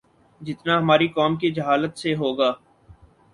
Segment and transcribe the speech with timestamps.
[0.41, 2.51] جتنا ہماری قوم کی جہالت سے ہو گا